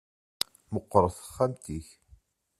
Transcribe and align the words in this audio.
Meqqret 0.73 1.13
texxamt-ik. 1.15 1.87